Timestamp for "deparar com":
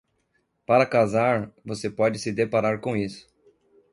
2.31-2.97